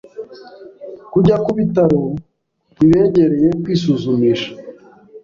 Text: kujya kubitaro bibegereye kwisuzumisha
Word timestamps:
kujya 1.11 1.35
kubitaro 1.43 2.01
bibegereye 2.77 3.49
kwisuzumisha 3.61 4.51